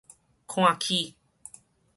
[0.47, 1.13] 看起